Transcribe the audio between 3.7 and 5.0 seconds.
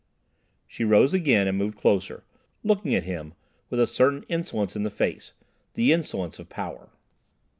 a certain insolence in the